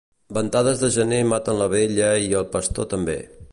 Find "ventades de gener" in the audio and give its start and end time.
0.37-1.19